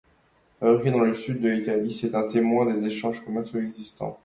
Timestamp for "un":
2.15-2.27